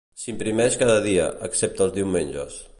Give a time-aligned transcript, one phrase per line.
[0.21, 2.61] S'imprimeix cada dia, excepte els diumenges.